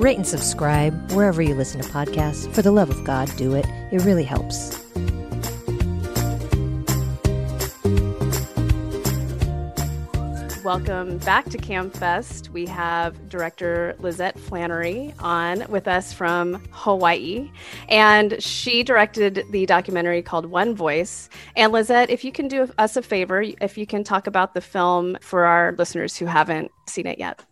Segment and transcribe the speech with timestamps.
[0.00, 2.52] rate and subscribe wherever you listen to podcasts.
[2.54, 3.66] For the love of God, do it.
[3.92, 4.80] It really helps.
[10.64, 12.50] Welcome back to CAAMFest.
[12.50, 17.50] We have director Lisette Flanary on with us from Hawaii,
[17.88, 21.28] and she directed the documentary called One Voice.
[21.56, 24.60] And Lisette, if you can do us a favor, if you can talk about the
[24.60, 27.44] film for our listeners who haven't seen it yet.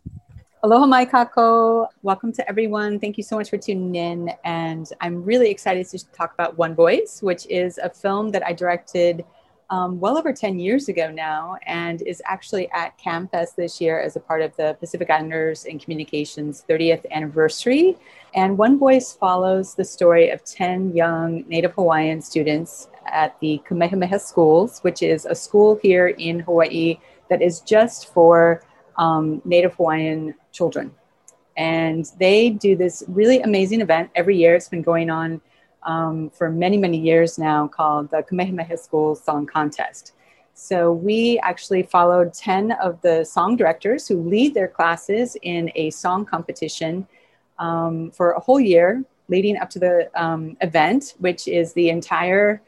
[0.64, 1.86] Aloha mai kakou.
[2.02, 2.98] Welcome to everyone.
[2.98, 4.32] Thank you so much for tuning in.
[4.42, 8.54] And I'm really excited to talk about One Voice, which is a film that I
[8.54, 9.24] directed
[9.70, 14.16] um, well over 10 years ago now and is actually at CAAMFest this year as
[14.16, 17.96] a part of the Pacific Islanders and Communications 30th anniversary.
[18.34, 24.18] And One Voice follows the story of 10 young Native Hawaiian students at the Kamehameha
[24.18, 26.98] Schools, which is a school here in Hawaii
[27.30, 28.60] that is just for
[28.98, 30.94] um, Native Hawaiian children.
[31.56, 34.54] And they do this really amazing event every year.
[34.54, 35.40] It's been going on
[35.84, 40.12] um, for many, many years now called the Kamehameha School Song Contest.
[40.54, 45.90] So we actually followed 10 of the song directors who lead their classes in a
[45.90, 47.06] song competition
[47.58, 52.60] um, for a whole year leading up to the um, event, which is the entire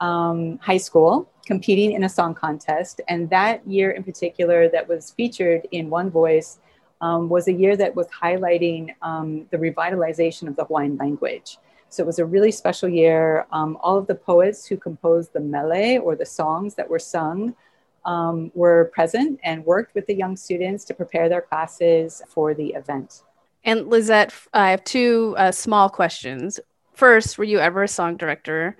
[0.00, 3.00] um, high school competing in a song contest.
[3.08, 6.58] And that year in particular, that was featured in One Voice,
[7.00, 11.56] um, was a year that was highlighting um, the revitalization of the Hawaiian language.
[11.88, 13.46] So it was a really special year.
[13.50, 17.56] Um, all of the poets who composed the mele or the songs that were sung
[18.04, 22.68] um, were present and worked with the young students to prepare their classes for the
[22.80, 23.22] event.
[23.64, 26.60] And Lisette, I have two uh, small questions.
[26.92, 28.76] First, were you ever a song director?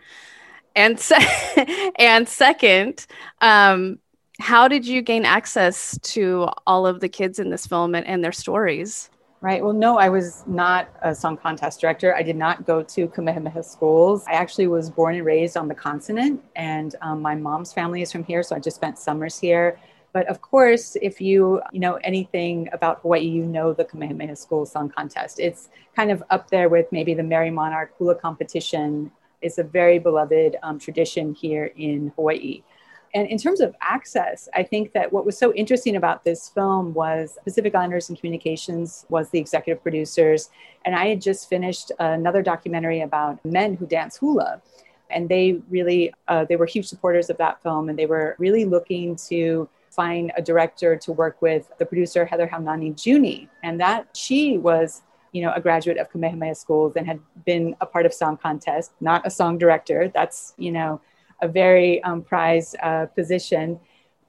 [0.78, 3.04] And se- and second,
[3.40, 3.98] um,
[4.38, 8.22] how did you gain access to all of the kids in this film and, and
[8.22, 9.10] their stories?
[9.40, 9.62] Right.
[9.62, 12.14] Well, no, I was not a song contest director.
[12.14, 14.24] I did not go to Kamehameha schools.
[14.28, 18.12] I actually was born and raised on the continent, and um, my mom's family is
[18.12, 19.80] from here, so I just spent summers here.
[20.12, 24.64] But of course, if you you know anything about Hawaii, you know the Kamehameha School
[24.64, 25.40] Song Contest.
[25.40, 29.10] It's kind of up there with maybe the Merrie Monarch hula competition.
[29.42, 32.62] It's a very beloved um, tradition here in Hawaii.
[33.14, 36.92] And in terms of access, I think that what was so interesting about this film
[36.92, 40.50] was Pacific Islanders and Communications was the executive producers.
[40.84, 44.60] And I had just finished another documentary about men who dance hula.
[45.10, 47.88] And they really, uh, they were huge supporters of that film.
[47.88, 52.46] And they were really looking to find a director to work with the producer, Heather
[52.46, 53.48] Haunani Giugni.
[53.62, 55.02] And that she was
[55.32, 58.92] you know, a graduate of Kamehameha schools and had been a part of song contest,
[59.00, 60.10] not a song director.
[60.12, 61.00] That's, you know,
[61.42, 63.78] a very um, prized uh, position.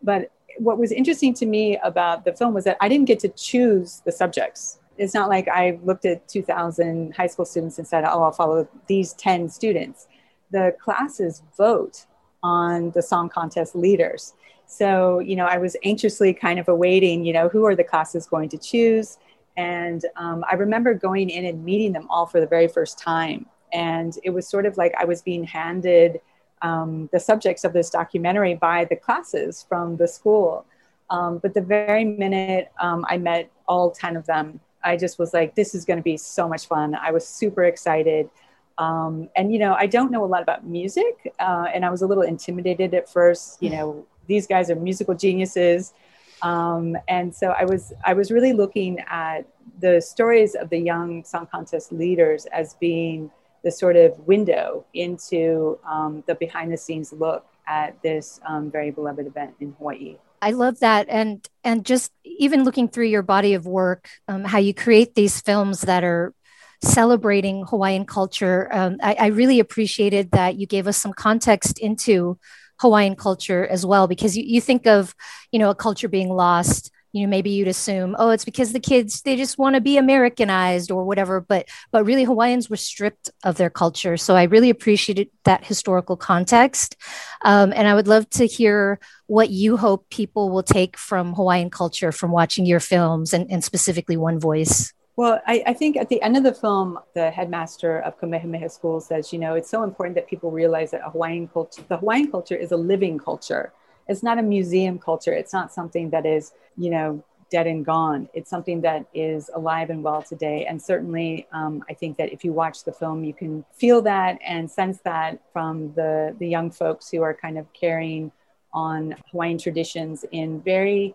[0.03, 3.29] But what was interesting to me about the film was that I didn't get to
[3.29, 4.79] choose the subjects.
[4.97, 8.67] It's not like I looked at 2,000 high school students and said, oh, I'll follow
[8.87, 10.07] these 10 students.
[10.51, 12.05] The classes vote
[12.43, 14.33] on the song contest leaders.
[14.65, 18.27] So, you know, I was anxiously kind of awaiting, you know, who are the classes
[18.27, 19.17] going to choose?
[19.59, 23.45] And um, I remember going in and meeting them all for the very first time.
[23.73, 26.21] And it was sort of like I was being handed
[26.61, 30.65] um, the subjects of this documentary by the classes from the school.
[31.09, 35.33] Um, but the very minute um, I met all 10 of them, I just was
[35.33, 36.95] like, this is going to be so much fun.
[36.95, 38.29] I was super excited.
[38.77, 42.01] Um, and, you know, I don't know a lot about music, uh, and I was
[42.01, 43.61] a little intimidated at first.
[43.61, 45.93] You know, these guys are musical geniuses.
[46.41, 49.41] Um, and so I was, I was really looking at
[49.79, 53.31] the stories of the young song contest leaders as being
[53.63, 58.91] the sort of window into um, the behind the scenes look at this um, very
[58.91, 60.17] beloved event in Hawaii.
[60.41, 64.57] I love that, and and just even looking through your body of work, um, how
[64.57, 66.33] you create these films that are
[66.81, 68.69] celebrating Hawaiian culture.
[68.71, 72.39] Um, I, I really appreciated that you gave us some context into
[72.79, 75.15] Hawaiian culture as well, because you, you think of
[75.51, 76.91] you know a culture being lost.
[77.11, 79.97] You know maybe you'd assume oh it's because the kids they just want to be
[79.97, 84.15] americanized or whatever but but really hawaiians were stripped of their culture.
[84.15, 86.95] So i really appreciated that historical context.
[87.41, 91.71] Um, and i would love to hear what you hope people will take from hawaiian
[91.71, 96.07] culture from watching your films and, and specifically one voice Well, I, I, think at
[96.07, 99.83] the end of the film, the headmaster of Kamehameha School says, you know, it's so
[99.83, 103.73] important that people realize that Hawaiian culture, the Hawaiian culture is a living culture.
[104.07, 105.33] It's not a museum culture.
[105.33, 107.21] It's not something that is, you know,
[107.51, 108.29] dead and gone.
[108.33, 110.65] It's something that is alive and well today.
[110.65, 114.39] And certainly, um, I think that if you watch the film, you can feel that
[114.41, 118.31] and sense that from the, the young folks who are kind of carrying
[118.71, 121.13] on Hawaiian traditions in very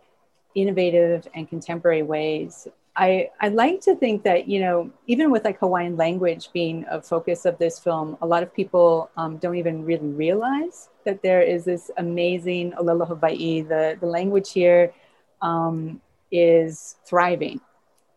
[0.54, 2.68] innovative and contemporary ways.
[2.96, 7.02] I, I like to think that, you know, even with like Hawaiian language being a
[7.02, 11.42] focus of this film, a lot of people um, don't even really realize that there
[11.42, 13.62] is this amazing Olelo Hawaii.
[13.62, 14.92] The, the language here
[15.42, 16.00] um,
[16.30, 17.60] is thriving.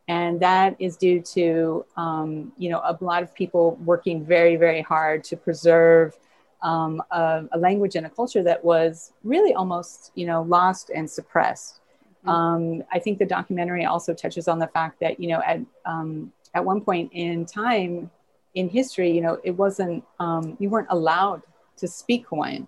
[0.07, 4.81] And that is due to, um, you know, a lot of people working very, very
[4.81, 6.17] hard to preserve
[6.61, 11.09] um, a, a, language and a culture that was really almost, you know, lost and
[11.09, 11.81] suppressed.
[12.25, 12.29] Mm-hmm.
[12.29, 16.31] Um, I think the documentary also touches on the fact that, you know, at, um,
[16.53, 18.09] at one point in time
[18.55, 21.41] in history, you know, it wasn't, um, you weren't allowed
[21.77, 22.67] to speak Hawaiian,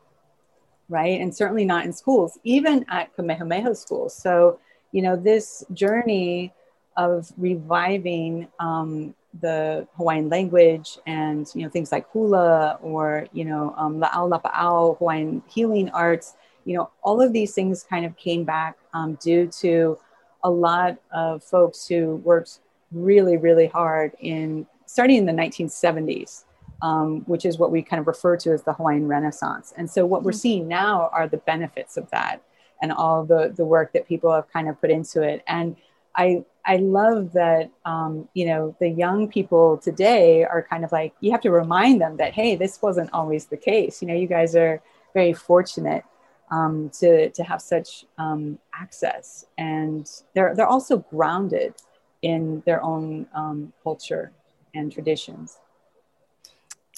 [0.88, 1.20] right?
[1.20, 4.14] And certainly not in schools, even at Kamehameha schools.
[4.16, 4.60] So,
[4.92, 6.54] you know, this journey
[6.96, 13.74] of reviving um, the Hawaiian language and, you know, things like hula or, you know,
[13.78, 18.78] um, la'au Hawaiian healing arts, you know, all of these things kind of came back
[18.94, 19.98] um, due to
[20.44, 22.60] a lot of folks who worked
[22.92, 26.46] really, really hard in starting in the 1970s.
[26.82, 29.74] Um, which is what we kind of refer to as the Hawaiian Renaissance.
[29.76, 30.38] And so, what we're mm-hmm.
[30.38, 32.42] seeing now are the benefits of that
[32.82, 35.44] and all the the work that people have kind of put into it.
[35.48, 35.76] And
[36.16, 41.14] I I love that um, you know the young people today are kind of like
[41.20, 44.02] you have to remind them that hey, this wasn't always the case.
[44.02, 44.82] You know, you guys are
[45.14, 46.04] very fortunate
[46.52, 51.76] um, to to have such um, access, and they're they're also grounded
[52.22, 54.32] in their own um, culture
[54.74, 55.58] and traditions.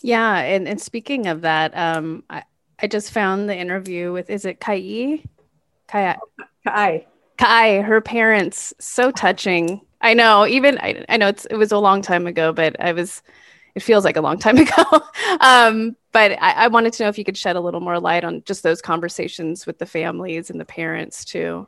[0.02, 2.44] Yeah, and, and speaking of that, um, I,
[2.80, 5.22] I just found the interview with is it Kai?
[5.88, 6.18] Kai.
[6.66, 7.06] Kai.
[7.38, 9.82] Kai, her parents, so touching.
[10.02, 12.94] I know, even I, I know it's it was a long time ago, but I
[12.94, 13.22] was
[13.76, 14.84] it feels like a long time ago.
[15.40, 18.24] um, but I, I, wanted to know if you could shed a little more light
[18.24, 21.68] on just those conversations with the families and the parents too.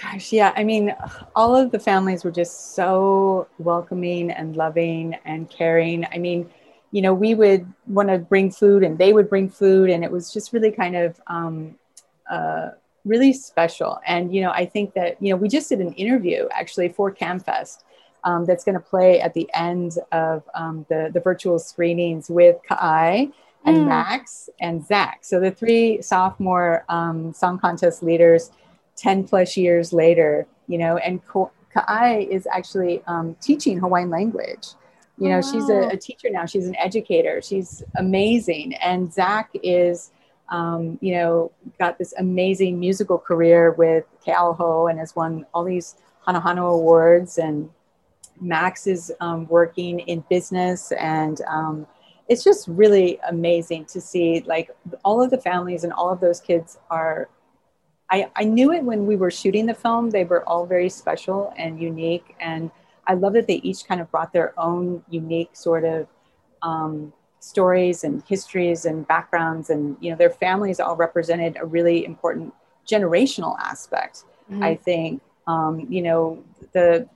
[0.00, 0.52] Gosh, yeah.
[0.56, 0.94] I mean,
[1.34, 6.06] all of the families were just so welcoming and loving and caring.
[6.12, 6.48] I mean,
[6.92, 10.10] you know, we would want to bring food and they would bring food, and it
[10.10, 11.74] was just really kind of um,
[12.30, 12.70] uh,
[13.04, 14.00] really special.
[14.06, 17.12] And, you know, I think that, you know, we just did an interview actually for
[17.12, 17.82] CAAMFest
[18.24, 22.56] um, that's going to play at the end of um, the, the virtual screenings with
[22.68, 23.30] Kai
[23.68, 23.88] and mm.
[23.88, 25.20] Max and Zach.
[25.22, 28.50] So the three sophomore um, song contest leaders
[28.96, 34.68] 10 plus years later, you know, and Kaai is actually um, teaching Hawaiian language.
[35.18, 35.52] You know, oh, wow.
[35.52, 36.46] she's a, a, teacher now.
[36.46, 37.42] She's an educator.
[37.42, 38.74] She's amazing.
[38.74, 40.12] And Zach is
[40.50, 45.96] um, you know, got this amazing musical career with Keauhou and has won all these
[46.26, 47.38] Hano awards.
[47.38, 47.68] And
[48.40, 50.92] Max is um, working in business.
[50.92, 51.86] And um,
[52.28, 54.70] it's just really amazing to see like
[55.04, 57.28] all of the families and all of those kids are.
[58.10, 60.10] I, I knew it when we were shooting the film.
[60.10, 62.34] They were all very special and unique.
[62.40, 62.70] And
[63.06, 66.06] I love that they each kind of brought their own unique sort of
[66.62, 72.04] um, stories and histories and backgrounds and you know their families all represented a really
[72.04, 72.52] important
[72.86, 74.62] generational aspect mm-hmm.
[74.62, 76.42] i think um, you know
[76.72, 77.08] the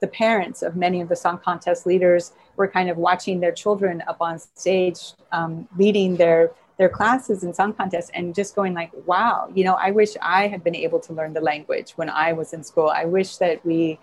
[0.00, 4.02] the parents of many of the song contest leaders were kind of watching their children
[4.06, 8.90] up on stage um, leading their their classes in song contests and just going like
[9.06, 12.32] wow you know i wish i had been able to learn the language when i
[12.32, 13.98] was in school i wish that we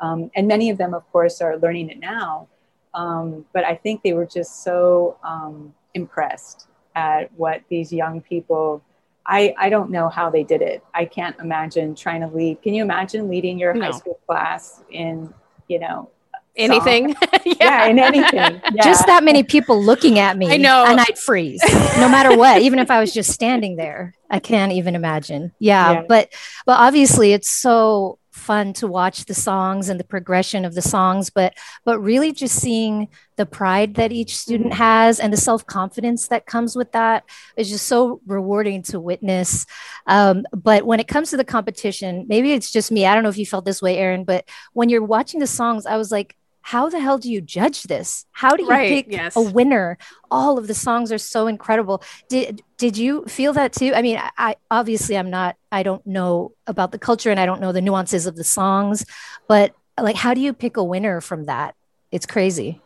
[0.00, 2.48] um, and many of them of course are learning it now
[2.96, 8.82] um, but I think they were just so um, impressed at what these young people.
[9.26, 10.82] I, I don't know how they did it.
[10.94, 12.62] I can't imagine trying to lead.
[12.62, 13.84] Can you imagine leading your no.
[13.84, 15.32] high school class in,
[15.68, 16.08] you know,
[16.56, 17.10] anything.
[17.44, 17.54] yeah.
[17.60, 17.86] yeah.
[17.86, 18.60] in anything.
[18.76, 18.84] Yeah.
[18.84, 20.50] Just that many people looking at me.
[20.50, 20.84] I know.
[20.84, 21.62] And I'd freeze
[21.98, 24.14] no matter what, even if I was just standing there.
[24.28, 25.52] I can't even imagine.
[25.58, 26.02] Yeah, yeah.
[26.08, 26.32] But
[26.66, 31.30] but obviously it's so fun to watch the songs and the progression of the songs
[31.30, 31.54] but
[31.86, 34.82] but really just seeing the pride that each student mm-hmm.
[34.82, 37.24] has and the self-confidence that comes with that
[37.56, 39.64] is just so rewarding to witness
[40.06, 43.30] um, but when it comes to the competition maybe it's just me i don't know
[43.30, 46.36] if you felt this way Erin but when you're watching the songs i was like
[46.66, 48.26] how the hell do you judge this?
[48.32, 49.36] How do you right, pick yes.
[49.36, 49.98] a winner?
[50.32, 52.02] All of the songs are so incredible.
[52.28, 53.92] Did did you feel that too?
[53.94, 57.60] I mean, I obviously I'm not I don't know about the culture and I don't
[57.60, 59.06] know the nuances of the songs,
[59.46, 61.76] but like how do you pick a winner from that?
[62.10, 62.80] It's crazy.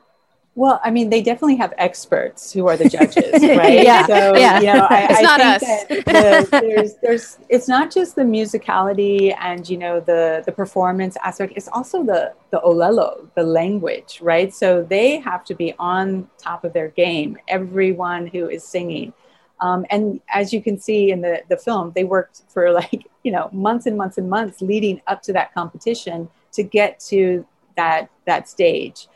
[0.56, 3.84] Well, I mean, they definitely have experts who are the judges, right?
[3.84, 4.58] Yeah, So, yeah.
[4.60, 5.60] you know, I, It's I not think us.
[5.62, 5.88] that
[6.50, 11.52] the, there's, there's, it's not just the musicality and you know the the performance aspect.
[11.56, 14.52] It's also the the olelo, the language, right?
[14.52, 17.38] So they have to be on top of their game.
[17.46, 19.12] Everyone who is singing,
[19.60, 23.30] um, and as you can see in the the film, they worked for like you
[23.30, 28.10] know months and months and months leading up to that competition to get to that
[28.26, 29.06] that stage.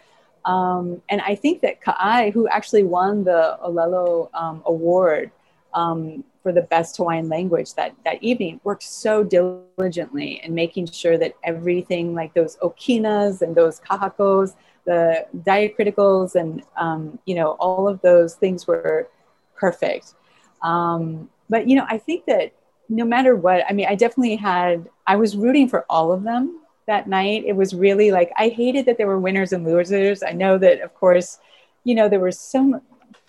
[0.45, 5.31] Um, and I think that Ka'ai, who actually won the Olelo um, award
[5.73, 11.17] um, for the best Hawaiian language that, that evening, worked so diligently in making sure
[11.17, 17.89] that everything like those okinas and those kahakos, the diacriticals and, um, you know, all
[17.89, 19.09] of those things were
[19.57, 20.15] perfect.
[20.63, 22.53] Um, but, you know, I think that
[22.91, 26.61] no matter what, I mean, I definitely had, I was rooting for all of them
[26.87, 27.45] that night.
[27.47, 30.23] It was really like I hated that there were winners and losers.
[30.23, 31.39] I know that, of course,
[31.85, 32.81] you know there were some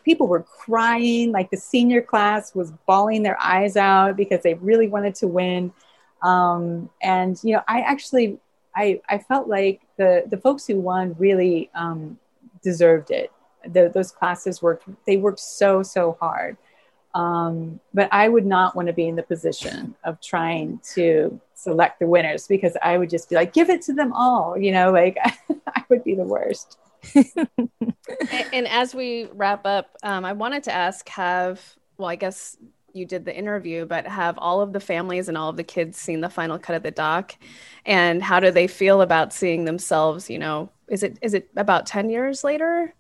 [0.04, 1.32] people were crying.
[1.32, 5.74] Like the senior class was bawling their eyes out because they really wanted to win.
[6.22, 8.40] Um, and you know, I actually
[8.76, 12.20] I I felt like the the folks who won really um,
[12.64, 13.32] deserved it.
[13.68, 14.88] The, those classes worked.
[15.08, 16.58] They worked so so hard.
[17.16, 22.00] Um, but I would not want to be in the position of trying to select
[22.00, 24.92] the winners because I would just be like, give it to them all, you know,
[24.92, 25.18] like
[25.68, 26.78] I would be the worst.
[27.16, 31.62] and, as we wrap up, um, I wanted to ask have,
[31.98, 32.58] well, I guess
[32.92, 35.98] you did the interview, but have all of the families and all of the kids
[35.98, 37.36] seen the final cut of the doc?
[37.86, 40.30] And how do they feel about seeing themselves?
[40.30, 42.94] You know, is it is it about 10 years later?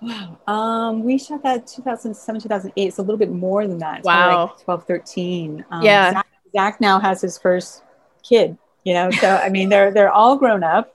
[0.00, 0.38] Wow.
[0.46, 2.86] Um, we shot that 2007, 2008.
[2.86, 3.98] It's a little bit more than that.
[3.98, 4.46] It's Wow.
[4.46, 5.64] Like 12, 13.
[5.70, 6.12] Um, Yeah.
[6.12, 7.82] Zach, Zach now has his first
[8.22, 10.94] kid, you know, so I mean, they're, they're all grown up.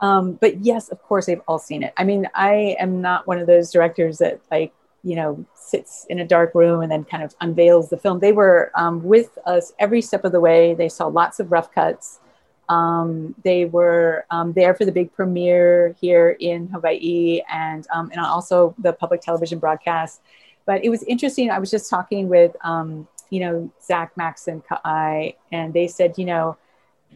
[0.00, 1.92] Um, but yes, of course, they've all seen it.
[1.96, 6.18] I mean, I am not one of those directors that like, you know, sits in
[6.18, 8.20] a dark room and then kind of unveils the film.
[8.20, 10.74] They were um, with us every step of the way.
[10.74, 12.20] They saw lots of rough cuts.
[12.68, 18.20] Um, they were um, there for the big premiere here in Hawaii and, um, and
[18.20, 20.20] also the public television broadcast.
[20.66, 21.50] But it was interesting.
[21.50, 26.14] I was just talking with, um, you know, Zach, Max, and Ka'ai, and they said,
[26.16, 26.56] you know,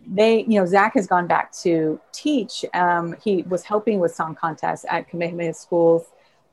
[0.06, 2.64] they, you know, Zach has gone back to teach.
[2.74, 6.04] Um, he was helping with song contests at Kamehameha schools.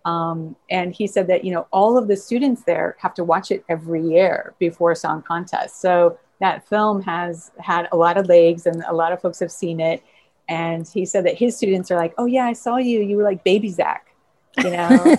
[0.04, 3.52] Um, and he said that, you know, all of the students there have to watch
[3.52, 5.82] it every year before song contest.
[5.82, 9.52] So that film has had a lot of legs and a lot of folks have
[9.52, 10.04] seen it.
[10.48, 13.02] And he said that his students are like, oh yeah, I saw you.
[13.02, 14.14] You were like baby Zach,
[14.58, 14.88] you know,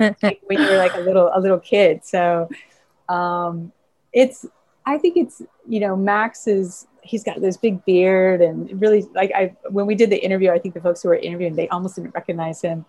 [0.00, 2.04] um, like when you were like a little, a little kid.
[2.04, 2.48] So
[3.08, 3.72] um,
[4.12, 4.46] it's,
[4.86, 9.30] I think it's, you know, Max is, he's got this big beard and really like
[9.34, 11.96] I, when we did the interview, I think the folks who were interviewing, they almost
[11.96, 12.84] didn't recognize him.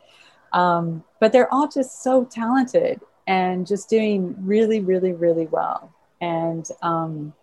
[0.53, 5.91] Um, but they're all just so talented and just doing really, really, really well.
[6.21, 7.33] And, um,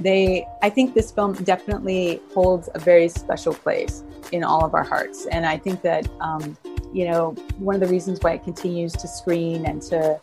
[0.00, 4.82] they i think this film definitely holds a very special place in all of our
[4.82, 5.26] hearts.
[5.26, 6.56] And i think that um,
[6.92, 10.20] you know one of the reasons why it continues to screen and to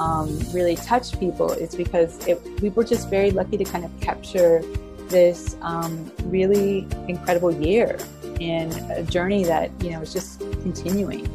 [0.00, 4.00] um, really touch people is because it, we were just very lucky to kind of
[4.00, 4.62] capture
[5.08, 7.98] this um, really incredible year
[8.40, 11.28] in a journey that you know is just continuing.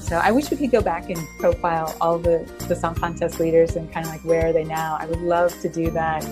[0.00, 3.76] So i wish we could go back and profile all the, the song contest leaders
[3.76, 4.98] and kind of like where are they now.
[5.00, 6.24] I would love to do that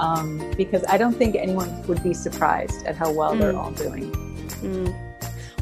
[0.00, 3.58] um, because I don't think anyone would be surprised at how well they're Mm.
[3.64, 4.10] all doing.
[4.62, 4.94] Mm.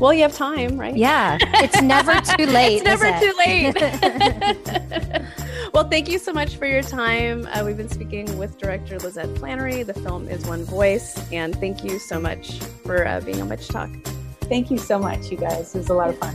[0.00, 0.96] Well, you have time, right?
[0.96, 2.82] Yeah, it's never too late.
[2.82, 3.74] it's never is too it?
[3.76, 5.22] late.
[5.72, 7.46] well, thank you so much for your time.
[7.52, 9.84] Uh, we've been speaking with director Lisette Flanary.
[9.86, 13.68] The film is One Voice, and thank you so much for uh, being on Bitch
[13.70, 13.90] Talk.
[14.48, 15.74] Thank you so much, you guys.
[15.74, 16.34] It was a lot of fun.